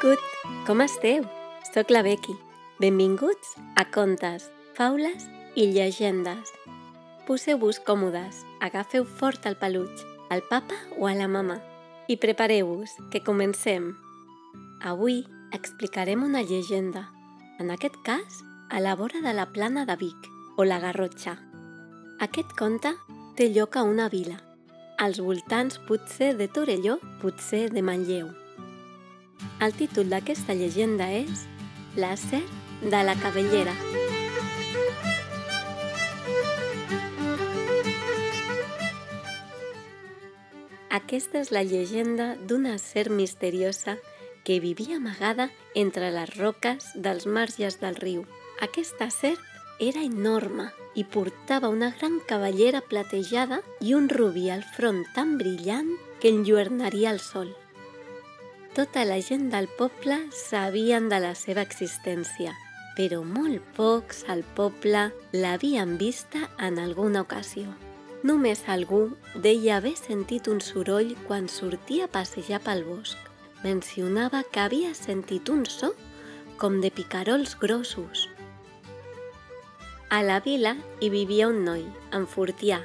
Benvingut! 0.00 0.22
Com 0.64 0.80
esteu? 0.80 1.24
Soc 1.74 1.90
la 1.90 2.00
Becky. 2.00 2.32
Benvinguts 2.80 3.50
a 3.76 3.84
Contes, 3.92 4.46
Faules 4.72 5.26
i 5.60 5.66
Llegendes. 5.74 6.54
Poseu-vos 7.26 7.82
còmodes, 7.84 8.38
agafeu 8.64 9.04
fort 9.04 9.44
el 9.50 9.58
peluig, 9.60 9.92
al 10.32 10.40
papa 10.48 10.78
o 10.96 11.04
a 11.04 11.12
la 11.18 11.28
mama 11.28 11.58
i 12.08 12.16
prepareu-vos, 12.16 12.96
que 13.12 13.20
comencem. 13.20 13.92
Avui 14.80 15.20
explicarem 15.52 16.24
una 16.24 16.46
llegenda, 16.48 17.10
en 17.60 17.68
aquest 17.68 18.00
cas 18.06 18.40
a 18.70 18.80
la 18.80 18.96
vora 18.96 19.20
de 19.20 19.36
la 19.36 19.50
plana 19.52 19.84
de 19.84 20.00
Vic, 20.00 20.30
o 20.56 20.64
la 20.64 20.80
Garrotxa. 20.80 21.36
Aquest 22.24 22.56
conte 22.56 22.96
té 23.36 23.52
lloc 23.52 23.76
a 23.76 23.84
una 23.84 24.08
vila, 24.08 24.40
als 24.96 25.20
voltants 25.20 25.76
potser 25.84 26.38
de 26.40 26.48
Torelló, 26.48 27.02
potser 27.20 27.68
de 27.68 27.84
Manlleu. 27.84 28.39
El 29.60 29.74
títol 29.76 30.10
d'aquesta 30.12 30.54
llegenda 30.54 31.10
és 31.12 31.46
La 31.96 32.16
serp 32.16 32.50
de 32.82 33.02
la 33.04 33.16
cabellera. 33.20 33.74
Aquesta 40.90 41.38
és 41.38 41.52
la 41.54 41.62
llegenda 41.62 42.32
d'una 42.48 42.76
serp 42.82 43.12
misteriosa 43.14 43.96
que 44.44 44.58
vivia 44.58 44.96
amagada 44.96 45.50
entre 45.74 46.10
les 46.10 46.32
roques 46.36 46.90
dels 46.94 47.26
marges 47.26 47.78
del 47.80 47.94
riu. 47.96 48.24
Aquesta 48.60 49.10
serp 49.14 49.40
era 49.78 50.02
enorme 50.02 50.70
i 50.94 51.04
portava 51.04 51.70
una 51.70 51.92
gran 51.96 52.18
cavallera 52.26 52.82
platejada 52.82 53.60
i 53.80 53.94
un 53.94 54.08
rubí 54.08 54.50
al 54.50 54.64
front 54.76 55.04
tan 55.14 55.38
brillant 55.38 55.94
que 56.20 56.28
enlluernaria 56.34 57.10
el 57.14 57.20
sol. 57.20 57.54
Tota 58.70 59.02
la 59.04 59.18
gent 59.18 59.48
del 59.50 59.66
poble 59.66 60.16
sabien 60.30 61.08
de 61.10 61.18
la 61.18 61.32
seva 61.34 61.64
existència, 61.66 62.52
però 62.94 63.24
molt 63.26 63.64
pocs 63.74 64.22
al 64.30 64.44
poble 64.54 65.08
l'havien 65.34 65.96
vista 65.98 66.44
en 66.62 66.78
alguna 66.78 67.24
ocasió. 67.26 67.66
Només 68.22 68.62
algú 68.70 69.16
deia 69.34 69.80
haver 69.80 69.96
sentit 69.98 70.46
un 70.46 70.62
soroll 70.62 71.16
quan 71.26 71.50
sortia 71.50 72.06
a 72.06 72.12
passejar 72.14 72.62
pel 72.62 72.84
bosc. 72.86 73.18
Mencionava 73.64 74.44
que 74.46 74.62
havia 74.62 74.94
sentit 74.94 75.50
un 75.50 75.66
so 75.66 75.90
com 76.56 76.78
de 76.80 76.92
picarols 76.94 77.58
grossos. 77.58 78.28
A 80.10 80.22
la 80.22 80.38
vila 80.46 80.76
hi 81.00 81.10
vivia 81.10 81.48
un 81.50 81.64
noi, 81.66 81.88
en 82.14 82.30
Fortià, 82.30 82.84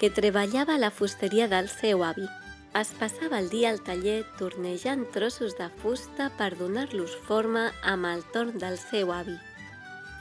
que 0.00 0.08
treballava 0.08 0.78
a 0.78 0.80
la 0.80 0.90
fusteria 0.90 1.52
del 1.52 1.68
seu 1.68 2.00
avi 2.02 2.30
es 2.74 2.88
passava 2.96 3.38
el 3.38 3.50
dia 3.52 3.68
al 3.68 3.82
taller 3.84 4.22
tornejant 4.38 5.04
trossos 5.12 5.58
de 5.58 5.68
fusta 5.82 6.30
per 6.38 6.54
donar-los 6.56 7.14
forma 7.26 7.66
amb 7.84 8.08
el 8.08 8.22
torn 8.32 8.56
del 8.62 8.78
seu 8.80 9.12
avi. 9.12 9.36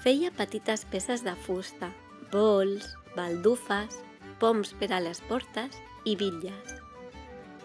Feia 0.03 0.33
petites 0.35 0.83
peces 0.91 1.23
de 1.23 1.31
fusta, 1.45 1.91
bols, 2.33 2.89
baldufes, 3.15 4.01
poms 4.41 4.73
per 4.79 4.91
a 4.91 4.99
les 4.99 5.21
portes 5.29 5.77
i 6.03 6.17
bitlles. 6.19 6.75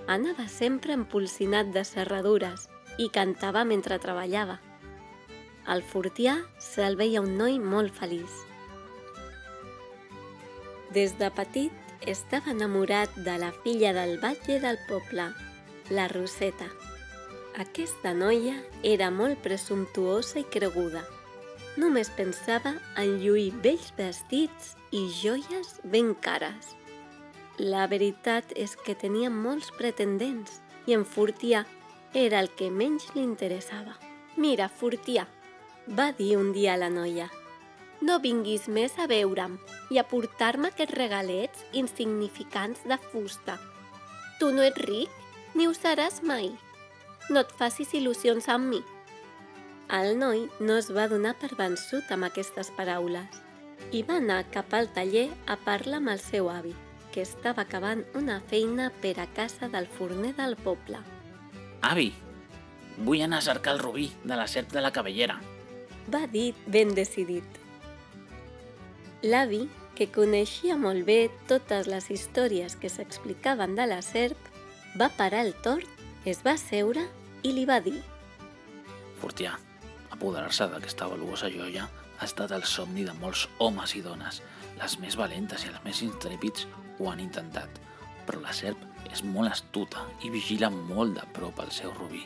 Anava 0.07 0.47
sempre 0.47 0.95
empolsinat 0.95 1.73
de 1.75 1.83
serradures 1.83 2.69
i 3.03 3.09
cantava 3.11 3.65
mentre 3.67 3.99
treballava. 3.99 4.61
Al 5.67 5.83
Fortià 5.83 6.37
se'l 6.63 6.95
veia 6.95 7.25
un 7.25 7.35
noi 7.35 7.59
molt 7.59 7.91
feliç. 7.97 8.45
Des 10.95 11.17
de 11.19 11.33
petit 11.35 11.86
estava 12.01 12.53
enamorat 12.53 13.15
de 13.25 13.37
la 13.39 13.53
filla 13.65 13.93
del 13.97 14.19
batlle 14.21 14.59
del 14.61 14.79
poble, 14.89 15.31
la 15.91 16.09
Roseta. 16.09 16.69
Aquesta 17.57 18.13
noia 18.13 18.57
era 18.83 19.11
molt 19.11 19.41
presumptuosa 19.45 20.41
i 20.43 20.45
creguda. 20.45 21.05
Només 21.77 22.11
pensava 22.13 22.75
en 23.01 23.17
lluir 23.23 23.53
vells 23.65 23.93
vestits 23.97 24.75
i 24.93 25.07
joies 25.13 25.79
ben 25.85 26.15
cares. 26.21 26.75
La 27.59 27.87
veritat 27.89 28.53
és 28.57 28.77
que 28.77 28.95
tenia 28.95 29.31
molts 29.33 29.71
pretendents 29.79 30.61
i 30.87 30.97
en 30.97 31.07
Fortià 31.09 31.65
era 32.13 32.41
el 32.41 32.51
que 32.57 32.69
menys 32.71 33.09
li 33.15 33.25
interessava. 33.25 33.97
Mira, 34.37 34.69
Fortià, 34.69 35.25
va 35.89 36.11
dir 36.13 36.37
un 36.37 36.53
dia 36.53 36.77
la 36.77 36.91
noia, 36.93 37.31
no 38.01 38.19
vinguis 38.21 38.67
més 38.69 38.97
a 38.99 39.07
veure'm 39.09 39.57
i 39.91 39.99
a 39.99 40.05
portar-me 40.09 40.69
aquests 40.73 40.97
regalets 40.99 41.65
insignificants 41.73 42.85
de 42.85 42.99
fusta. 43.11 43.57
Tu 44.41 44.51
no 44.53 44.65
ets 44.67 44.83
ric, 44.85 45.11
ni 45.55 45.67
ho 45.67 45.73
seràs 45.73 46.21
mai. 46.23 46.51
No 47.31 47.41
et 47.41 47.53
facis 47.57 47.95
il·lusions 47.97 48.49
amb 48.53 48.69
mi. 48.75 48.83
El 49.97 50.19
noi 50.19 50.45
no 50.61 50.77
es 50.77 50.91
va 50.93 51.07
donar 51.09 51.37
per 51.41 51.55
vençut 51.57 52.11
amb 52.13 52.27
aquestes 52.29 52.73
paraules 52.77 53.43
i 53.95 54.03
va 54.03 54.19
anar 54.19 54.43
cap 54.53 54.75
al 54.75 54.89
taller 54.93 55.29
a 55.47 55.57
parlar 55.57 56.01
amb 56.03 56.13
el 56.13 56.21
seu 56.21 56.51
avi, 56.51 56.75
que 57.13 57.23
estava 57.23 57.63
acabant 57.63 58.03
una 58.19 58.41
feina 58.51 58.91
per 59.03 59.15
a 59.23 59.29
casa 59.33 59.71
del 59.73 59.87
forner 59.87 60.35
del 60.37 60.57
poble. 60.57 61.01
Avi, 61.87 62.11
vull 62.99 63.23
anar 63.23 63.39
a 63.39 63.47
cercar 63.49 63.77
el 63.77 63.85
rubí 63.85 64.11
de 64.25 64.37
la 64.37 64.49
serp 64.49 64.73
de 64.75 64.83
la 64.83 64.93
cabellera. 64.93 65.39
Va 66.13 66.27
dir 66.27 66.53
ben 66.67 66.95
decidit. 66.95 67.66
L'avi, 69.27 69.65
que 69.99 70.07
coneixia 70.15 70.77
molt 70.79 71.03
bé 71.09 71.31
totes 71.51 71.89
les 71.91 72.05
històries 72.15 72.77
que 72.79 72.91
s'explicaven 72.93 73.73
de 73.75 73.87
la 73.91 73.99
serp, 74.05 74.39
va 75.01 75.09
parar 75.19 75.41
el 75.49 75.51
tort, 75.65 75.89
es 76.23 76.45
va 76.47 76.55
seure 76.61 77.03
i 77.43 77.51
li 77.57 77.65
va 77.67 77.81
dir 77.83 77.97
Fortià, 79.19 79.57
apoderar-se 80.15 80.69
d'aquesta 80.71 81.09
valuosa 81.11 81.51
joia 81.51 81.89
ha 81.89 82.29
estat 82.29 82.55
el 82.55 82.63
somni 82.71 83.03
de 83.09 83.17
molts 83.19 83.47
homes 83.59 83.97
i 83.99 84.05
dones. 84.05 84.43
Les 84.79 84.99
més 85.03 85.19
valentes 85.19 85.65
i 85.65 85.73
els 85.73 85.83
més 85.85 86.03
intrèpids 86.07 86.69
ho 87.01 87.11
han 87.11 87.23
intentat, 87.25 87.81
però 88.29 88.43
la 88.45 88.55
serp 88.55 88.83
és 89.11 89.25
molt 89.27 89.51
astuta 89.51 90.07
i 90.23 90.31
vigila 90.31 90.71
molt 90.77 91.19
de 91.19 91.27
prop 91.35 91.65
el 91.65 91.73
seu 91.75 91.91
rubí. 91.99 92.23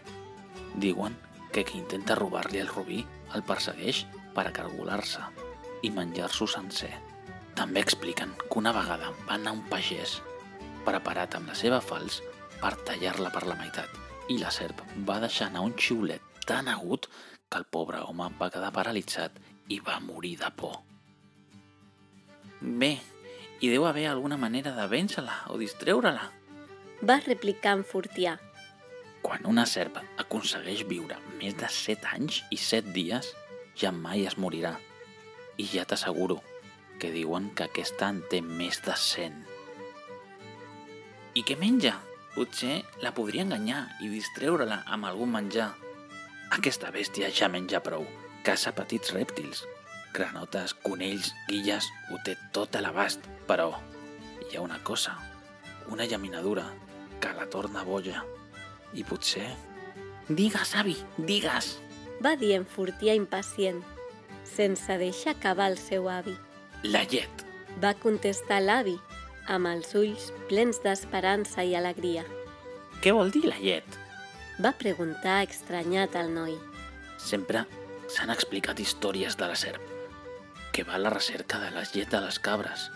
Diuen 0.76 1.16
que 1.54 1.64
qui 1.64 1.80
intenta 1.80 2.18
robar-li 2.18 2.60
el 2.60 2.74
rubí 2.74 3.06
el 3.34 3.46
persegueix 3.46 4.04
per 4.34 4.50
acargolar-se 4.50 5.39
i 5.82 5.91
menjar-s'ho 5.94 6.46
sencer. 6.50 6.92
També 7.56 7.82
expliquen 7.82 8.32
que 8.42 8.58
una 8.60 8.72
vegada 8.72 9.12
va 9.26 9.36
anar 9.36 9.54
un 9.56 9.64
pagès 9.70 10.18
preparat 10.84 11.36
amb 11.36 11.50
la 11.50 11.56
seva 11.58 11.80
fals 11.84 12.20
per 12.60 12.72
tallar-la 12.88 13.32
per 13.34 13.44
la 13.48 13.56
meitat 13.58 13.96
i 14.32 14.38
la 14.41 14.52
serp 14.54 14.82
va 15.08 15.18
deixar 15.22 15.48
anar 15.50 15.64
un 15.66 15.76
xiulet 15.76 16.44
tan 16.46 16.68
agut 16.72 17.08
que 17.50 17.58
el 17.58 17.66
pobre 17.76 18.00
home 18.06 18.28
va 18.41 18.50
quedar 18.52 18.72
paralitzat 18.74 19.38
i 19.68 19.80
va 19.86 19.98
morir 20.02 20.36
de 20.41 20.50
por. 20.56 20.76
Bé, 22.60 22.92
hi 23.60 23.70
deu 23.72 23.86
haver 23.88 24.06
alguna 24.08 24.38
manera 24.41 24.74
de 24.76 24.86
vèncer-la 24.91 25.36
o 25.50 25.58
distreure-la. 25.58 26.28
Va 27.06 27.18
replicar 27.24 27.74
en 27.78 27.84
Fortià. 27.86 28.36
Quan 29.24 29.47
una 29.48 29.66
serp 29.68 29.98
aconsegueix 30.20 30.84
viure 30.88 31.18
més 31.41 31.56
de 31.60 31.68
7 31.68 32.14
anys 32.14 32.42
i 32.50 32.60
7 32.60 32.94
dies, 32.94 33.34
ja 33.76 33.92
mai 33.92 34.26
es 34.28 34.38
morirà 34.41 34.76
i 35.60 35.66
ja 35.69 35.84
t'asseguro 35.84 36.38
que 37.00 37.10
diuen 37.12 37.50
que 37.56 37.66
aquesta 37.66 38.09
en 38.12 38.21
té 38.32 38.41
més 38.44 38.78
de 38.84 38.94
100. 38.97 39.37
I 41.37 41.43
què 41.48 41.56
menja? 41.60 41.98
Potser 42.34 42.81
la 43.03 43.12
podria 43.16 43.44
enganyar 43.44 43.82
i 44.04 44.09
distreure-la 44.12 44.82
amb 44.94 45.09
algun 45.09 45.32
menjar. 45.34 45.71
Aquesta 46.56 46.93
bèstia 46.94 47.31
ja 47.34 47.50
menja 47.53 47.82
prou. 47.84 48.06
Caça 48.47 48.72
petits 48.76 49.12
rèptils. 49.16 49.65
Granotes, 50.15 50.74
conills, 50.84 51.33
guilles, 51.48 51.89
ho 52.10 52.21
té 52.24 52.36
tot 52.56 52.77
a 52.77 52.84
l'abast. 52.84 53.27
Però 53.48 53.71
hi 54.47 54.56
ha 54.56 54.65
una 54.65 54.80
cosa, 54.84 55.16
una 55.92 56.06
llaminadura, 56.06 56.66
que 57.21 57.36
la 57.36 57.48
torna 57.53 57.84
boja. 57.84 58.24
I 58.95 59.04
potser... 59.04 59.48
Digues, 60.28 60.77
avi, 60.78 60.97
digues! 61.18 61.74
Va 62.24 62.36
dir 62.39 62.54
en 62.59 62.68
Fortià 62.68 63.16
impacient 63.18 63.80
sense 64.56 64.98
deixar 64.98 65.36
acabar 65.36 65.70
el 65.70 65.78
seu 65.78 66.08
avi. 66.10 66.36
La 66.82 67.04
llet, 67.04 67.47
Va 67.78 67.94
contestar 67.94 68.58
l'avi, 68.60 68.97
amb 69.48 69.68
els 69.70 69.94
ulls 69.97 70.30
plens 70.50 70.80
d'esperança 70.84 71.62
i 71.64 71.76
alegria. 71.78 72.24
què 73.00 73.12
vol 73.16 73.30
dir 73.30 73.47
la 73.47 73.56
llet? 73.56 73.86
Va 74.60 74.72
preguntar 74.76 75.42
estranyat 75.47 76.16
al 76.16 76.34
noi. 76.34 76.58
Sempre 77.16 77.64
s'han 78.08 78.30
explicat 78.34 78.80
històries 78.80 79.36
de 79.41 79.48
la 79.48 79.56
serp, 79.56 79.80
que 80.72 80.84
va 80.84 80.94
a 80.98 80.98
la 80.98 81.10
recerca 81.14 81.58
de 81.58 81.70
la 81.70 81.86
llet 81.94 82.10
de 82.10 82.20
les 82.20 82.38
cabres. 82.38 82.91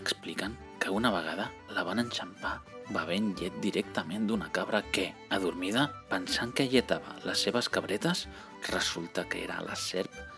Expliquen 0.00 0.56
que 0.78 0.88
una 0.90 1.10
vegada 1.12 1.50
la 1.68 1.84
van 1.84 1.98
enxampar 1.98 2.60
bevent 2.88 3.34
llet 3.36 3.60
directament 3.60 4.26
d'una 4.26 4.50
cabra 4.50 4.82
que, 4.82 5.12
adormida, 5.30 5.90
pensant 6.08 6.52
que 6.52 6.68
lletava 6.68 7.18
les 7.24 7.42
seves 7.42 7.68
cabretes, 7.68 8.28
resulta 8.70 9.28
que 9.28 9.44
era 9.44 9.60
la 9.60 9.76
serp 9.76 10.32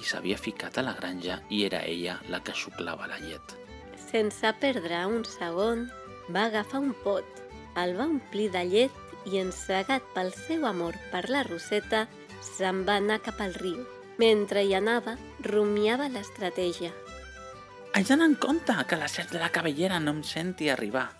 qui 0.00 0.08
s'havia 0.08 0.38
ficat 0.40 0.78
a 0.80 0.82
la 0.86 0.94
granja 0.96 1.42
i 1.52 1.60
era 1.66 1.82
ella 1.84 2.14
la 2.32 2.40
que 2.40 2.56
xuclava 2.56 3.04
la 3.10 3.18
llet. 3.20 3.52
Sense 4.00 4.48
perdre 4.56 5.02
un 5.04 5.26
segon, 5.28 5.84
va 6.32 6.46
agafar 6.48 6.80
un 6.80 6.94
pot, 7.04 7.26
el 7.76 7.92
va 7.98 8.06
omplir 8.08 8.48
de 8.54 8.62
llet 8.64 9.26
i 9.28 9.36
encegat 9.42 10.06
pel 10.14 10.32
seu 10.32 10.64
amor 10.64 10.96
per 11.12 11.26
la 11.28 11.42
Roseta, 11.44 12.06
se'n 12.40 12.86
va 12.88 12.96
anar 12.96 13.20
cap 13.20 13.42
al 13.44 13.52
riu. 13.60 13.84
Mentre 14.16 14.64
hi 14.64 14.72
anava, 14.76 15.18
rumiava 15.44 16.08
l'estratègia. 16.08 16.90
Haig 17.92 18.08
d'anar 18.08 18.30
en 18.30 18.36
compte 18.40 18.74
que 18.88 18.96
la 18.96 19.08
serp 19.08 19.34
de 19.34 19.40
la 19.42 19.50
cabellera 19.52 20.00
no 20.00 20.14
em 20.16 20.22
senti 20.24 20.70
arribar. 20.72 21.10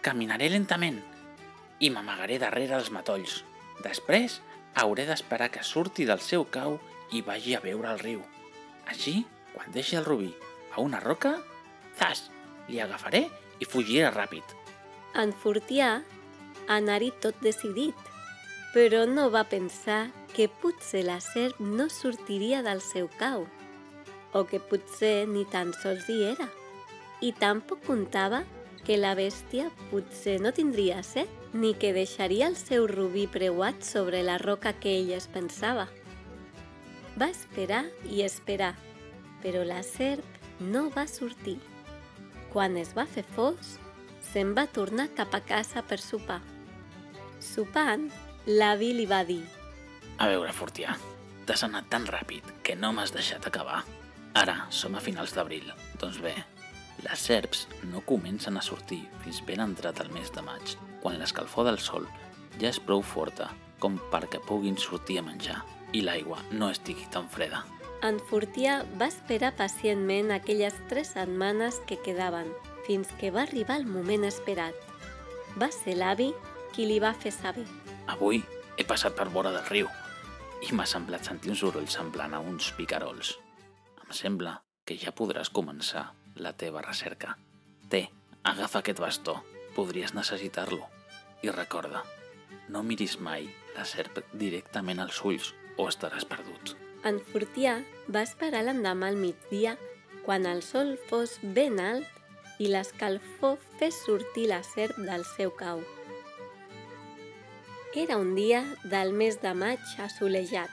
Caminaré 0.00 0.48
lentament 0.48 1.00
i 1.80 1.92
m'amagaré 1.92 2.38
darrere 2.40 2.78
els 2.78 2.88
matolls. 2.94 3.42
Després 3.84 4.38
hauré 4.80 5.04
d'esperar 5.08 5.50
que 5.52 5.64
surti 5.64 6.08
del 6.08 6.24
seu 6.24 6.46
cau 6.48 6.78
i 7.12 7.22
vagi 7.26 7.56
a 7.56 7.62
veure 7.64 7.90
el 7.92 8.00
riu. 8.02 8.22
Així, 8.90 9.24
quan 9.54 9.70
deixi 9.74 9.98
el 9.98 10.06
rubí 10.06 10.30
a 10.74 10.80
una 10.80 11.00
roca, 11.00 11.36
zas, 11.98 12.28
li 12.68 12.80
agafaré 12.80 13.26
i 13.60 13.68
fugiré 13.68 14.10
ràpid. 14.14 14.56
En 15.18 15.32
Fortià 15.34 16.00
anar-hi 16.70 17.10
tot 17.22 17.38
decidit, 17.42 17.96
però 18.74 19.02
no 19.10 19.28
va 19.34 19.42
pensar 19.50 20.10
que 20.34 20.46
potser 20.62 21.02
la 21.06 21.18
serp 21.20 21.58
no 21.58 21.88
sortiria 21.90 22.62
del 22.62 22.80
seu 22.80 23.10
cau, 23.18 23.46
o 24.32 24.44
que 24.46 24.60
potser 24.62 25.26
ni 25.26 25.44
tan 25.50 25.74
sols 25.74 26.06
hi 26.08 26.22
era. 26.30 26.46
I 27.20 27.34
tampoc 27.36 27.82
comptava 27.84 28.44
que 28.86 28.96
la 28.96 29.16
bèstia 29.18 29.68
potser 29.90 30.38
no 30.40 30.54
tindria 30.56 31.02
set, 31.02 31.28
ni 31.52 31.74
que 31.74 31.92
deixaria 31.92 32.46
el 32.46 32.56
seu 32.56 32.86
rubí 32.86 33.26
preuat 33.26 33.82
sobre 33.82 34.22
la 34.22 34.38
roca 34.38 34.72
que 34.72 34.94
ell 35.00 35.10
es 35.16 35.26
pensava. 35.26 35.88
Va 37.20 37.26
esperar 37.28 37.82
i 38.08 38.22
esperar, 38.24 38.70
però 39.42 39.60
la 39.66 39.82
serp 39.84 40.60
no 40.64 40.86
va 40.94 41.04
sortir. 41.04 41.58
Quan 42.48 42.78
es 42.80 42.94
va 42.96 43.04
fer 43.04 43.26
fos, 43.34 43.74
se'n 44.30 44.54
va 44.56 44.64
tornar 44.64 45.10
cap 45.18 45.34
a 45.36 45.40
casa 45.44 45.82
per 45.84 45.98
sopar. 46.00 46.38
Sopant, 47.44 48.06
l'avi 48.46 48.92
li 48.96 49.04
va 49.08 49.18
dir 49.24 49.42
A 50.16 50.28
veure, 50.28 50.52
Fortià, 50.52 50.94
t'has 51.44 51.64
anat 51.66 51.90
tan 51.92 52.06
ràpid 52.08 52.46
que 52.64 52.76
no 52.76 52.92
m'has 52.92 53.12
deixat 53.12 53.46
acabar. 53.48 53.82
Ara 54.36 54.56
som 54.70 54.94
a 54.96 55.02
finals 55.04 55.34
d'abril. 55.36 55.66
Doncs 56.00 56.20
bé, 56.24 56.34
les 57.04 57.26
serps 57.26 57.66
no 57.90 58.04
comencen 58.06 58.56
a 58.56 58.62
sortir 58.64 59.02
fins 59.24 59.42
ben 59.44 59.60
entrat 59.64 60.00
el 60.00 60.12
mes 60.16 60.32
de 60.32 60.44
maig, 60.46 60.76
quan 61.02 61.20
l'escalfor 61.20 61.68
del 61.68 61.80
sol 61.80 62.08
ja 62.60 62.68
és 62.72 62.80
prou 62.80 63.02
forta 63.02 63.50
com 63.80 64.00
perquè 64.12 64.40
puguin 64.46 64.76
sortir 64.80 65.18
a 65.20 65.26
menjar 65.26 65.60
i 65.92 66.02
l'aigua 66.04 66.40
no 66.52 66.70
estigui 66.70 67.06
tan 67.12 67.28
freda. 67.28 67.64
En 68.06 68.16
Fortià 68.30 68.78
va 69.00 69.10
esperar 69.10 69.52
pacientment 69.58 70.30
aquelles 70.32 70.76
tres 70.88 71.12
setmanes 71.16 71.80
que 71.86 71.98
quedaven, 72.00 72.48
fins 72.86 73.10
que 73.20 73.32
va 73.34 73.42
arribar 73.44 73.76
el 73.76 73.84
moment 73.86 74.24
esperat. 74.24 74.76
Va 75.60 75.68
ser 75.74 75.98
l'avi 75.98 76.30
qui 76.72 76.86
li 76.88 76.96
va 77.02 77.12
fer 77.12 77.32
saber. 77.34 77.66
Avui 78.08 78.40
he 78.78 78.86
passat 78.88 79.16
per 79.18 79.28
vora 79.28 79.52
del 79.52 79.68
riu 79.68 79.90
i 80.64 80.72
m'ha 80.72 80.88
semblat 80.88 81.28
sentir 81.28 81.52
un 81.52 81.60
soroll 81.60 81.88
semblant 81.92 82.34
a 82.36 82.40
uns 82.40 82.72
picarols. 82.76 83.34
Em 84.00 84.16
sembla 84.16 84.56
que 84.88 84.96
ja 84.96 85.12
podràs 85.12 85.52
començar 85.52 86.10
la 86.40 86.54
teva 86.56 86.80
recerca. 86.86 87.36
Té, 87.92 88.06
agafa 88.48 88.80
aquest 88.80 89.00
bastó, 89.02 89.40
podries 89.76 90.16
necessitar-lo. 90.16 90.88
I 91.44 91.52
recorda, 91.52 92.04
no 92.68 92.82
miris 92.84 93.18
mai 93.20 93.48
la 93.76 93.84
serp 93.84 94.22
directament 94.32 95.00
als 95.00 95.20
ulls 95.24 95.54
o 95.80 95.88
estaràs 95.88 96.26
perdut. 96.28 96.74
En 97.08 97.20
Fortià 97.32 97.78
va 98.12 98.24
esperar 98.26 98.66
l'endemà 98.66 99.08
al 99.08 99.16
migdia 99.16 99.76
quan 100.26 100.44
el 100.46 100.60
sol 100.62 100.96
fos 101.08 101.38
ben 101.56 101.80
alt 101.80 102.60
i 102.60 102.68
l'escalfor 102.68 103.56
fes 103.80 104.02
sortir 104.04 104.50
la 104.50 104.60
serp 104.66 105.00
del 105.08 105.24
seu 105.24 105.54
cau. 105.56 105.80
Era 107.96 108.18
un 108.20 108.34
dia 108.36 108.60
del 108.84 109.14
mes 109.16 109.40
de 109.42 109.54
maig 109.56 109.80
assolejat. 110.04 110.70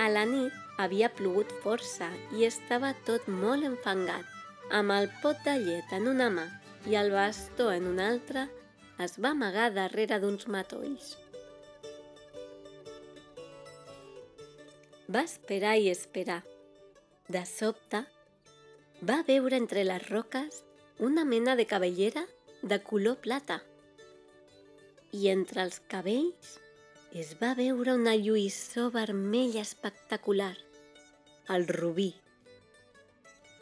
A 0.00 0.08
la 0.08 0.24
nit 0.26 0.56
havia 0.80 1.10
plogut 1.12 1.52
força 1.62 2.08
i 2.34 2.46
estava 2.48 2.94
tot 3.06 3.28
molt 3.28 3.68
enfangat. 3.68 4.24
Amb 4.72 4.94
el 4.96 5.10
pot 5.22 5.38
de 5.44 5.58
llet 5.60 5.92
en 5.92 6.08
una 6.08 6.30
mà 6.32 6.46
i 6.88 6.96
el 6.96 7.12
bastó 7.12 7.68
en 7.74 7.86
una 7.90 8.08
altra, 8.08 8.48
es 8.98 9.18
va 9.20 9.34
amagar 9.36 9.70
darrere 9.76 10.18
d'uns 10.22 10.48
matolls. 10.48 11.18
Va 15.10 15.24
esperar 15.26 15.76
i 15.78 15.88
esperar. 15.90 16.42
De 17.28 17.42
sobte, 17.46 18.04
va 19.02 19.22
veure 19.26 19.56
entre 19.56 19.82
les 19.84 20.06
roques 20.10 20.62
una 20.98 21.24
mena 21.24 21.56
de 21.56 21.66
cabellera 21.66 22.26
de 22.62 22.78
color 22.84 23.16
plata 23.24 23.62
i 25.12 25.28
entre 25.30 25.62
els 25.64 25.80
cabells 25.90 26.56
es 27.20 27.32
va 27.40 27.54
veure 27.58 27.94
una 27.98 28.14
lluïssor 28.14 28.92
vermella 28.94 29.62
espectacular, 29.66 30.54
el 31.50 31.66
rubí. 31.66 32.12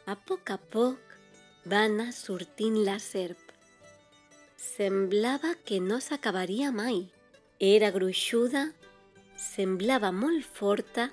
A 0.05 0.15
poc 0.29 0.51
a 0.53 0.57
poc 0.57 1.15
va 1.65 1.85
anar 1.87 2.11
sortint 2.13 2.77
la 2.85 2.99
serp. 3.01 3.41
Semblava 4.57 5.55
que 5.65 5.79
no 5.81 5.97
s'acabaria 6.03 6.69
mai. 6.71 7.07
Era 7.59 7.89
gruixuda, 7.95 8.67
semblava 9.39 10.11
molt 10.13 10.45
forta 10.45 11.09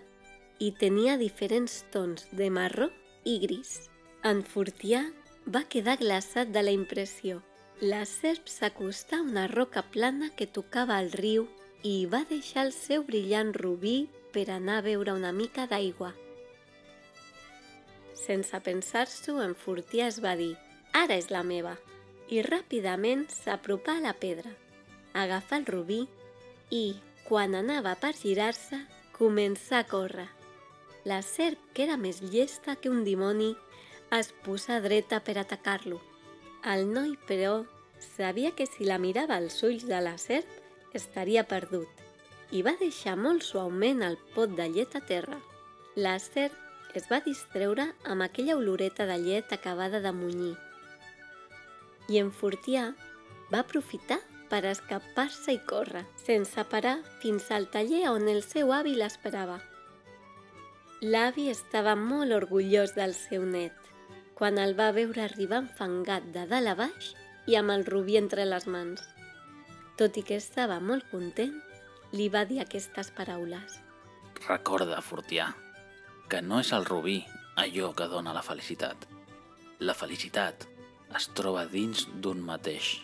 i 0.58 0.72
tenia 0.72 1.16
diferents 1.20 1.82
tons 1.92 2.26
de 2.32 2.48
marró 2.50 2.88
i 3.24 3.38
gris. 3.42 3.90
En 4.24 4.42
Fortià 4.42 5.02
va 5.46 5.64
quedar 5.68 5.98
glaçat 6.00 6.50
de 6.54 6.62
la 6.62 6.74
impressió. 6.74 7.42
La 7.80 8.04
serp 8.08 8.48
s'acostà 8.48 9.20
a 9.20 9.26
una 9.26 9.46
roca 9.52 9.82
plana 9.82 10.30
que 10.36 10.46
tocava 10.46 10.98
el 11.02 11.12
riu 11.12 11.46
i 11.84 12.06
va 12.10 12.24
deixar 12.28 12.64
el 12.66 12.72
seu 12.72 13.04
brillant 13.04 13.52
rubí 13.54 14.08
per 14.32 14.48
anar 14.50 14.78
a 14.80 14.86
beure 14.86 15.12
una 15.12 15.32
mica 15.32 15.66
d'aigua. 15.68 16.14
Sense 18.16 18.58
pensar-s'ho, 18.64 19.36
en 19.44 19.54
Fortià 19.54 20.08
es 20.08 20.22
va 20.24 20.34
dir 20.40 20.54
«Ara 20.92 21.20
és 21.20 21.28
la 21.30 21.44
meva!» 21.44 21.76
i 22.32 22.40
ràpidament 22.42 23.28
s'apropà 23.30 23.98
a 23.98 24.02
la 24.02 24.14
pedra, 24.18 24.50
agafà 25.14 25.60
el 25.60 25.66
rubí 25.68 26.00
i, 26.74 26.96
quan 27.28 27.54
anava 27.54 27.94
per 28.00 28.16
girar-se, 28.18 28.80
començà 29.14 29.84
a 29.84 29.86
córrer. 29.86 30.26
La 31.06 31.20
serp, 31.22 31.60
que 31.72 31.84
era 31.84 31.94
més 31.96 32.18
llesta 32.18 32.74
que 32.74 32.90
un 32.90 33.04
dimoni, 33.06 33.52
es 34.16 34.32
posà 34.42 34.80
dreta 34.82 35.20
per 35.22 35.36
atacar-lo. 35.38 36.00
El 36.66 36.88
noi, 36.90 37.12
però, 37.28 37.60
sabia 38.02 38.50
que 38.58 38.66
si 38.66 38.88
la 38.88 38.98
mirava 38.98 39.36
als 39.38 39.60
ulls 39.62 39.84
de 39.86 40.00
la 40.02 40.16
serp 40.18 40.50
estaria 40.98 41.44
perdut 41.46 42.02
i 42.50 42.62
va 42.66 42.74
deixar 42.80 43.14
molt 43.18 43.46
suaument 43.46 44.02
el 44.06 44.18
pot 44.34 44.50
de 44.58 44.66
llet 44.70 44.96
a 44.98 45.02
terra. 45.06 45.38
La 45.94 46.16
serp 46.22 46.98
es 46.98 47.06
va 47.10 47.22
distreure 47.22 47.86
amb 48.04 48.26
aquella 48.26 48.56
oloreta 48.58 49.06
de 49.06 49.20
llet 49.22 49.52
acabada 49.52 50.00
de 50.00 50.12
munyir. 50.12 50.56
I 52.10 52.18
en 52.22 52.34
Fortià 52.34 52.88
va 53.52 53.62
aprofitar 53.62 54.18
per 54.50 54.64
escapar-se 54.66 55.54
i 55.54 55.62
córrer, 55.70 56.02
sense 56.26 56.66
parar 56.70 56.98
fins 57.22 57.50
al 57.50 57.70
taller 57.70 58.06
on 58.10 58.26
el 58.30 58.42
seu 58.46 58.74
avi 58.74 58.98
l'esperava. 58.98 59.58
L'avi 61.04 61.50
estava 61.52 61.92
molt 61.92 62.32
orgullós 62.32 62.94
del 62.96 63.12
seu 63.12 63.42
net 63.44 63.74
quan 64.36 64.56
el 64.60 64.72
va 64.76 64.92
veure 64.96 65.22
arribar 65.24 65.58
enfangat 65.62 66.30
de 66.32 66.46
dalt 66.48 66.72
a 66.72 66.74
baix 66.76 67.10
i 67.48 67.56
amb 67.56 67.72
el 67.74 67.84
rubí 67.84 68.16
entre 68.16 68.44
les 68.48 68.66
mans. 68.66 69.02
Tot 69.96 70.16
i 70.16 70.22
que 70.24 70.36
estava 70.40 70.78
molt 70.80 71.04
content, 71.10 71.54
li 72.12 72.28
va 72.32 72.44
dir 72.48 72.60
aquestes 72.60 73.10
paraules. 73.16 73.78
Recorda, 74.46 75.00
Fortià, 75.00 75.50
que 76.28 76.40
no 76.40 76.60
és 76.60 76.72
el 76.72 76.84
rubí 76.84 77.22
allò 77.56 77.92
que 77.96 78.08
dona 78.12 78.32
la 78.36 78.44
felicitat. 78.44 79.06
La 79.80 79.96
felicitat 79.96 80.66
es 81.16 81.28
troba 81.36 81.64
dins 81.68 82.06
d'un 82.20 82.40
mateix. 82.44 82.96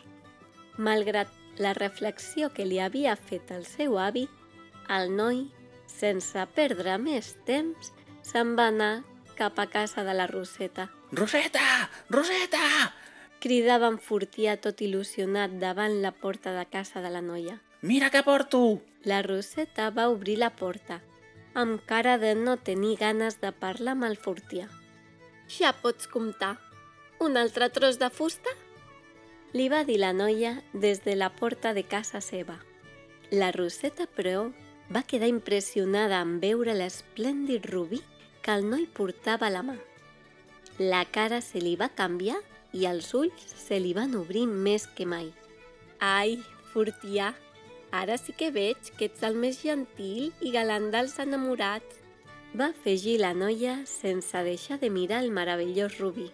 Malgrat 0.77 1.29
la 1.61 1.73
reflexió 1.77 2.49
que 2.53 2.65
li 2.65 2.81
havia 2.81 3.17
fet 3.17 3.53
el 3.53 3.65
seu 3.69 3.99
avi, 4.01 4.29
el 4.89 5.13
noi, 5.17 5.45
sense 5.93 6.47
perdre 6.57 6.97
més 6.99 7.35
temps, 7.47 7.93
se'n 8.25 8.57
va 8.59 8.69
anar 8.73 9.03
cap 9.37 9.59
a 9.59 9.67
casa 9.67 10.05
de 10.05 10.15
la 10.15 10.27
Roseta. 10.31 10.89
Roseta! 11.13 11.91
Roseta! 12.11 12.93
Cridava 13.43 13.89
en 13.91 13.99
Fortià 13.99 14.55
tot 14.63 14.81
il·lusionat 14.85 15.59
davant 15.59 15.99
la 16.03 16.13
porta 16.15 16.53
de 16.55 16.63
casa 16.71 17.03
de 17.03 17.11
la 17.11 17.23
noia. 17.25 17.59
Mira 17.83 18.13
què 18.15 18.23
porto! 18.23 18.81
La 19.05 19.23
Roseta 19.27 19.89
va 19.91 20.07
obrir 20.13 20.37
la 20.39 20.53
porta, 20.55 21.01
amb 21.55 21.81
cara 21.87 22.19
de 22.23 22.37
no 22.39 22.57
tenir 22.57 22.95
ganes 23.01 23.41
de 23.43 23.51
parlar 23.51 23.97
amb 23.97 24.07
el 24.07 24.15
Fortià. 24.17 24.69
Ja 25.51 25.73
pots 25.75 26.07
comptar. 26.07 26.55
Un 27.19 27.37
altre 27.37 27.69
tros 27.71 27.99
de 27.99 28.11
fusta? 28.11 28.55
Li 29.53 29.67
va 29.69 29.83
dir 29.85 29.99
la 30.01 30.13
noia 30.15 30.55
des 30.73 31.03
de 31.05 31.17
la 31.19 31.29
porta 31.35 31.75
de 31.75 31.83
casa 31.83 32.23
seva. 32.23 32.61
La 33.31 33.51
Roseta, 33.53 34.07
però, 34.07 34.53
va 34.93 35.03
quedar 35.03 35.29
impressionada 35.29 36.21
en 36.21 36.39
veure 36.41 36.75
l'esplèndid 36.77 37.65
rubí 37.71 38.03
que 38.43 38.53
el 38.53 38.69
noi 38.69 38.87
portava 38.87 39.49
a 39.49 39.55
la 39.55 39.63
mà. 39.65 39.77
La 40.79 41.05
cara 41.05 41.41
se 41.41 41.61
li 41.61 41.77
va 41.81 41.89
canviar 41.89 42.41
i 42.73 42.87
els 42.91 43.13
ulls 43.15 43.55
se 43.57 43.79
li 43.81 43.93
van 43.97 44.17
obrir 44.19 44.47
més 44.47 44.87
que 44.97 45.07
mai. 45.07 45.31
Ai, 46.01 46.39
Fortià, 46.73 47.33
ara 47.93 48.17
sí 48.17 48.33
que 48.33 48.51
veig 48.51 48.93
que 48.97 49.11
ets 49.11 49.25
el 49.29 49.37
més 49.37 49.61
gentil 49.63 50.33
i 50.41 50.53
galant 50.55 50.89
dels 50.93 51.19
enamorats, 51.21 51.99
va 52.57 52.71
afegir 52.73 53.19
la 53.21 53.33
noia 53.37 53.79
sense 53.89 54.45
deixar 54.45 54.79
de 54.81 54.91
mirar 54.91 55.23
el 55.25 55.31
meravellós 55.31 55.99
rubí. 56.01 56.31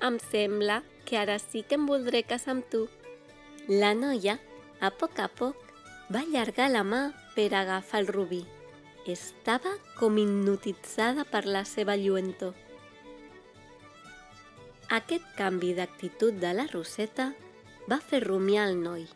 Em 0.00 0.18
sembla 0.30 0.82
que 1.04 1.18
ara 1.20 1.38
sí 1.38 1.62
que 1.68 1.76
em 1.76 1.86
voldré 1.86 2.24
casar 2.24 2.56
amb 2.56 2.68
tu. 2.72 2.86
La 3.68 3.92
noia, 3.94 4.38
a 4.80 4.90
poc 4.90 5.20
a 5.20 5.28
poc, 5.28 5.56
va 6.12 6.24
allargar 6.24 6.68
la 6.72 6.82
mà 6.84 7.02
per 7.34 7.54
agafar 7.54 8.02
el 8.02 8.08
rubí. 8.08 8.42
Estava 9.06 9.72
com 9.98 10.18
hipnotitzada 10.18 11.24
per 11.26 11.44
la 11.46 11.64
seva 11.66 11.96
lluentor. 11.98 12.54
Aquest 14.92 15.24
canvi 15.38 15.72
d'actitud 15.74 16.36
de 16.38 16.52
la 16.52 16.66
Roseta 16.70 17.32
va 17.88 17.98
fer 17.98 18.22
rumiar 18.26 18.68
el 18.68 18.76
noi 18.82 19.06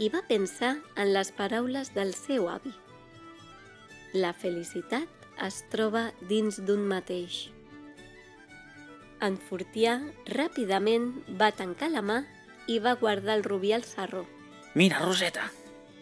i 0.00 0.08
va 0.10 0.24
pensar 0.26 0.76
en 0.96 1.12
les 1.14 1.30
paraules 1.36 1.92
del 1.94 2.14
seu 2.16 2.48
avi. 2.50 2.72
La 4.14 4.32
felicitat 4.32 5.08
es 5.46 5.60
troba 5.70 6.08
dins 6.30 6.60
d'un 6.62 6.82
mateix. 6.88 7.50
En 9.22 9.36
Fortià 9.38 9.98
ràpidament 10.30 11.12
va 11.40 11.52
tancar 11.54 11.90
la 11.92 12.02
mà 12.02 12.22
i 12.66 12.80
va 12.80 12.96
guardar 12.98 13.36
el 13.38 13.44
rubí 13.44 13.72
al 13.72 13.84
sarró. 13.84 14.24
Mira, 14.74 15.04
Roseta, 15.04 15.46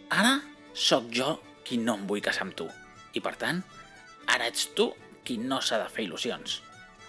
ara 0.09 0.39
sóc 0.73 1.09
jo 1.13 1.37
qui 1.63 1.77
no 1.77 1.95
em 1.99 2.05
vull 2.09 2.21
casar 2.25 2.47
amb 2.47 2.57
tu. 2.57 2.67
I 3.13 3.21
per 3.21 3.35
tant, 3.39 3.61
ara 4.27 4.49
ets 4.49 4.67
tu 4.75 4.91
qui 5.23 5.37
no 5.37 5.61
s'ha 5.61 5.79
de 5.81 5.89
fer 5.89 6.07
il·lusions. 6.07 6.59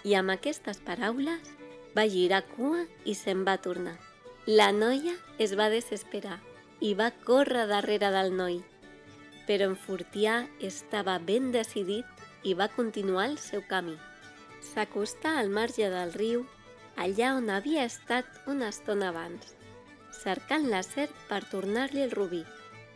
I 0.05 0.15
amb 0.19 0.35
aquestes 0.35 0.79
paraules 0.85 1.53
va 1.97 2.05
girar 2.11 2.43
cua 2.53 2.85
i 3.05 3.15
se'n 3.17 3.43
va 3.47 3.57
tornar. 3.57 3.95
La 4.45 4.71
noia 4.71 5.15
es 5.41 5.55
va 5.57 5.71
desesperar 5.73 6.37
i 6.79 6.93
va 6.93 7.09
córrer 7.25 7.65
darrere 7.71 8.11
del 8.13 8.35
noi. 8.37 8.59
Però 9.47 9.69
en 9.71 9.77
Fortià 9.77 10.43
estava 10.61 11.17
ben 11.17 11.51
decidit 11.53 12.05
i 12.43 12.53
va 12.53 12.69
continuar 12.69 13.29
el 13.31 13.39
seu 13.41 13.63
camí. 13.69 13.95
S'acostà 14.61 15.37
al 15.39 15.49
marge 15.49 15.89
del 15.89 16.13
riu, 16.13 16.45
allà 16.97 17.33
on 17.37 17.49
havia 17.49 17.85
estat 17.89 18.25
una 18.49 18.69
estona 18.73 19.09
abans, 19.09 19.55
cercant 20.21 20.69
la 20.69 20.81
serp 20.85 21.13
per 21.29 21.43
tornar-li 21.49 22.05
el 22.05 22.13
rubí. 22.13 22.43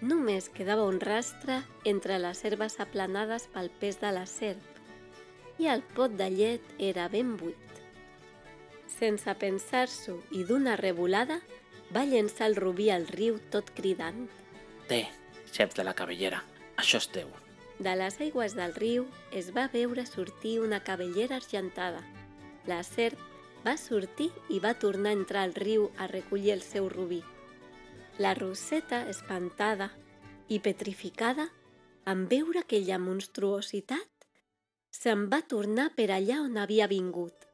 Només 0.02 0.48
quedava 0.56 0.86
un 0.88 1.02
rastre 1.04 1.62
entre 1.84 2.20
les 2.24 2.44
herbes 2.48 2.80
aplanades 2.80 3.50
pel 3.52 3.68
pes 3.82 4.00
de 4.00 4.12
la 4.16 4.26
serp 4.30 4.80
i 5.60 5.68
el 5.68 5.82
pot 5.96 6.14
de 6.16 6.30
llet 6.32 6.70
era 6.80 7.10
ben 7.12 7.34
buit. 7.38 7.82
Sense 8.88 9.34
pensar-s'ho 9.42 10.16
i 10.32 10.46
d'una 10.48 10.78
revolada, 10.80 11.42
va 11.92 12.06
llençar 12.08 12.48
el 12.48 12.56
rubí 12.56 12.90
al 12.94 13.08
riu 13.08 13.40
tot 13.52 13.74
cridant. 13.76 14.28
Té, 14.88 15.02
xef 15.52 15.76
de 15.76 15.84
la 15.84 15.96
cabellera, 15.98 16.40
això 16.78 17.02
és 17.04 17.10
teu. 17.12 17.34
De 17.80 17.96
les 17.96 18.20
aigües 18.24 18.56
del 18.56 18.76
riu 18.76 19.08
es 19.36 19.52
va 19.56 19.70
veure 19.74 20.06
sortir 20.08 20.60
una 20.60 20.80
cabellera 20.84 21.40
argentada. 21.40 22.04
La 22.68 22.82
serp 22.84 23.20
va 23.66 23.76
sortir 23.80 24.30
i 24.50 24.60
va 24.64 24.78
tornar 24.80 25.12
a 25.12 25.20
entrar 25.20 25.44
al 25.44 25.56
riu 25.56 25.90
a 25.98 26.08
recollir 26.08 26.54
el 26.56 26.64
seu 26.64 26.88
rubí. 26.88 27.22
La 28.20 28.34
Roseta, 28.34 29.06
espantada 29.08 29.86
i 30.52 30.58
petrificada, 30.60 31.46
en 32.04 32.26
veure 32.28 32.60
aquella 32.60 32.98
monstruositat, 33.00 34.26
se'n 34.92 35.30
va 35.32 35.40
tornar 35.54 35.86
per 35.96 36.10
allà 36.12 36.42
on 36.44 36.60
havia 36.60 36.90
vingut 36.92 37.48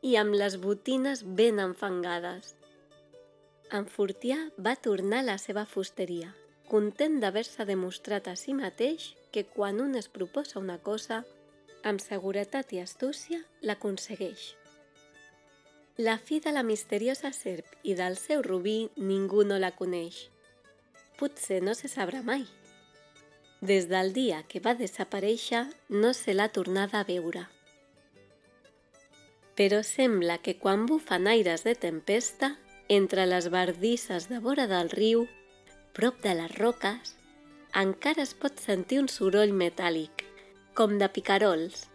i 0.00 0.16
amb 0.16 0.32
les 0.40 0.56
botines 0.62 1.20
ben 1.40 1.60
enfangades. 1.60 2.54
En 3.76 3.84
Fortià 3.84 4.38
va 4.56 4.76
tornar 4.88 5.20
a 5.20 5.28
la 5.34 5.38
seva 5.42 5.66
fusteria, 5.68 6.32
content 6.72 7.20
d'haver-se 7.20 7.68
demostrat 7.68 8.32
a 8.32 8.38
si 8.40 8.56
mateix 8.56 9.10
que 9.36 9.44
quan 9.44 9.82
un 9.84 10.00
es 10.00 10.08
proposa 10.08 10.62
una 10.62 10.78
cosa, 10.78 11.26
amb 11.84 12.00
seguretat 12.00 12.72
i 12.72 12.80
astúcia 12.80 13.44
l'aconsegueix. 13.60 14.54
La 15.98 16.18
fi 16.18 16.40
de 16.40 16.52
la 16.52 16.62
misteriosa 16.62 17.30
serp 17.32 17.70
i 17.82 17.94
del 17.96 18.18
seu 18.20 18.42
rubí 18.44 18.90
ningú 19.00 19.46
no 19.48 19.56
la 19.56 19.70
coneix. 19.72 20.26
Potser 21.16 21.62
no 21.64 21.72
se 21.72 21.88
sabrà 21.88 22.20
mai. 22.20 22.44
Des 23.64 23.88
del 23.88 24.12
dia 24.12 24.42
que 24.44 24.60
va 24.60 24.74
desaparèixer 24.76 25.62
no 25.88 26.12
se 26.12 26.34
l'ha 26.34 26.50
tornada 26.52 27.00
a 27.00 27.08
veure. 27.08 27.46
Però 29.56 29.80
sembla 29.80 30.36
que 30.36 30.58
quan 30.60 30.84
bufen 30.84 31.26
aires 31.32 31.64
de 31.64 31.74
tempesta, 31.74 32.58
entre 32.88 33.24
les 33.24 33.48
bardisses 33.48 34.28
de 34.28 34.38
vora 34.38 34.66
del 34.68 34.92
riu, 34.92 35.24
prop 35.96 36.20
de 36.20 36.34
les 36.36 36.58
roques, 36.58 37.16
encara 37.72 38.28
es 38.28 38.34
pot 38.36 38.60
sentir 38.60 39.00
un 39.00 39.08
soroll 39.08 39.56
metàl·lic, 39.56 40.28
com 40.76 40.98
de 41.00 41.08
picarols, 41.08 41.86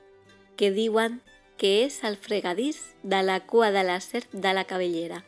que 0.58 0.74
diuen 0.74 1.22
que 1.62 1.84
és 1.86 2.00
el 2.08 2.16
fregadís 2.18 2.78
de 3.04 3.20
la 3.22 3.36
cua 3.46 3.68
de 3.70 3.84
la 3.86 4.00
serp 4.02 4.32
de 4.34 4.52
la 4.58 4.64
cabellera. 4.66 5.20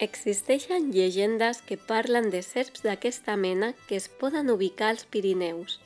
Existeixen 0.00 0.88
llegendes 0.90 1.60
que 1.62 1.76
parlen 1.78 2.32
de 2.32 2.40
serps 2.42 2.82
d'aquesta 2.82 3.36
mena 3.36 3.68
que 3.86 3.94
es 3.94 4.08
poden 4.08 4.50
ubicar 4.50 4.88
als 4.88 5.04
Pirineus, 5.04 5.78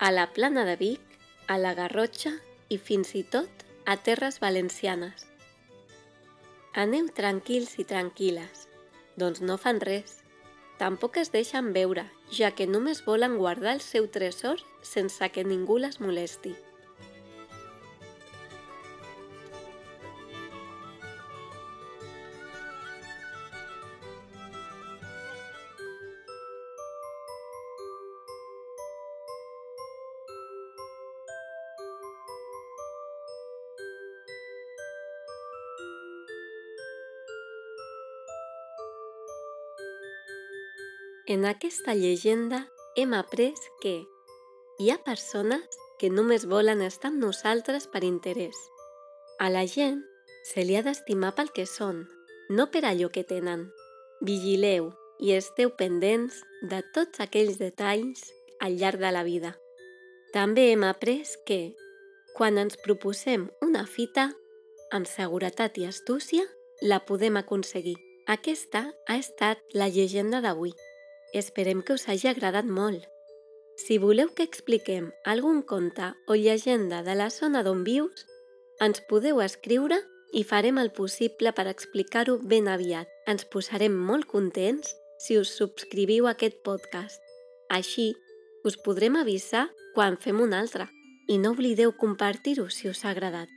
a 0.00 0.10
la 0.10 0.32
plana 0.32 0.64
de 0.64 0.74
Vic, 0.74 1.14
a 1.46 1.56
la 1.56 1.76
Garrotxa 1.78 2.34
i 2.68 2.80
fins 2.82 3.14
i 3.14 3.22
tot 3.22 3.62
a 3.86 3.96
terres 3.96 4.40
valencianes. 4.42 5.28
Aneu 6.74 7.06
tranquils 7.14 7.78
i 7.78 7.86
tranquil·les, 7.86 8.66
doncs 9.14 9.38
no 9.38 9.54
fan 9.54 9.78
res. 9.78 10.18
Tampoc 10.82 11.22
es 11.22 11.30
deixen 11.30 11.70
veure, 11.78 12.08
ja 12.34 12.50
que 12.50 12.66
només 12.66 13.06
volen 13.06 13.38
guardar 13.38 13.78
el 13.78 13.86
seu 13.86 14.10
tresor 14.10 14.58
sense 14.82 15.30
que 15.30 15.46
ningú 15.46 15.78
les 15.78 16.00
molesti. 16.02 16.56
En 41.26 41.46
aquesta 41.46 41.94
llegenda 41.94 42.66
hem 42.96 43.14
après 43.16 43.54
que 43.80 43.94
hi 44.76 44.90
ha 44.90 44.98
persones 45.06 45.78
que 45.96 46.10
només 46.12 46.44
volen 46.44 46.82
estar 46.84 47.08
amb 47.08 47.22
nosaltres 47.22 47.86
per 47.88 48.02
interès. 48.04 48.58
A 49.40 49.48
la 49.48 49.62
gent 49.64 50.02
se 50.44 50.66
li 50.68 50.76
ha 50.76 50.82
d'estimar 50.84 51.32
pel 51.38 51.48
que 51.56 51.64
són, 51.64 52.04
no 52.52 52.68
per 52.68 52.84
allò 52.84 53.08
que 53.08 53.24
tenen. 53.24 53.70
Vigileu 54.20 54.92
i 55.16 55.32
esteu 55.32 55.72
pendents 55.72 56.42
de 56.60 56.84
tots 56.92 57.24
aquells 57.24 57.56
detalls 57.56 58.28
al 58.60 58.76
llarg 58.76 59.00
de 59.00 59.16
la 59.16 59.24
vida. 59.24 59.56
També 60.36 60.68
hem 60.74 60.84
après 60.84 61.38
que, 61.48 61.72
quan 62.36 62.60
ens 62.60 62.76
proposem 62.84 63.48
una 63.64 63.86
fita, 63.88 64.34
amb 64.92 65.08
seguretat 65.08 65.80
i 65.80 65.88
astúcia, 65.88 66.44
la 66.82 67.00
podem 67.08 67.40
aconseguir. 67.40 67.96
Aquesta 68.28 68.90
ha 69.08 69.16
estat 69.16 69.64
la 69.72 69.88
llegenda 69.88 70.44
d'avui. 70.44 70.76
Esperem 71.34 71.82
que 71.82 71.92
us 71.98 72.06
hagi 72.08 72.28
agradat 72.30 72.64
molt. 72.64 73.08
Si 73.74 73.98
voleu 73.98 74.28
que 74.38 74.44
expliquem 74.46 75.08
algun 75.26 75.62
conte 75.66 76.12
o 76.30 76.36
llegenda 76.38 77.02
de 77.02 77.16
la 77.18 77.26
zona 77.34 77.64
d'on 77.66 77.82
vius, 77.82 78.22
ens 78.78 79.02
podeu 79.10 79.40
escriure 79.42 79.98
i 80.30 80.44
farem 80.46 80.78
el 80.78 80.92
possible 80.94 81.50
per 81.56 81.66
explicar-ho 81.66 82.38
ben 82.38 82.70
aviat. 82.70 83.10
Ens 83.26 83.48
posarem 83.50 83.98
molt 84.10 84.30
contents 84.30 84.94
si 85.18 85.34
us 85.34 85.50
subscriviu 85.58 86.28
a 86.28 86.36
aquest 86.38 86.62
podcast. 86.62 87.18
Així, 87.66 88.12
us 88.62 88.78
podrem 88.78 89.18
avisar 89.18 89.66
quan 89.98 90.14
fem 90.22 90.38
un 90.38 90.54
altre. 90.54 90.86
I 91.26 91.42
no 91.42 91.56
oblideu 91.56 91.96
compartir-ho 91.98 92.70
si 92.70 92.86
us 92.86 93.02
ha 93.02 93.10
agradat. 93.10 93.50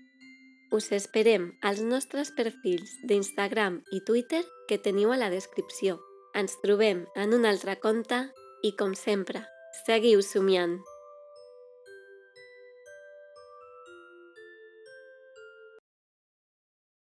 Us 0.74 0.90
esperem 0.92 1.52
als 1.62 1.86
nostres 1.86 2.34
perfils 2.34 2.90
d'Instagram 3.06 3.84
i 3.94 4.02
Twitter 4.02 4.42
que 4.68 4.82
teniu 4.82 5.14
a 5.14 5.22
la 5.22 5.30
descripció. 5.30 6.00
Ens 6.38 6.60
trobem 6.62 7.00
en 7.18 7.32
un 7.34 7.48
altre 7.50 7.74
conte 7.82 8.20
i, 8.62 8.70
com 8.78 8.92
sempre, 8.94 9.42
seguiu 9.88 10.22
somiant. 10.22 10.76